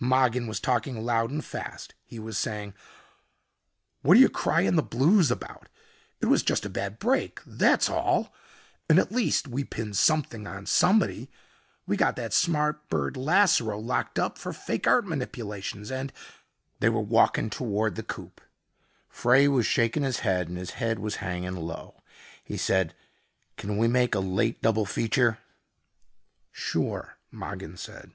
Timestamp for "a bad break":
6.64-7.40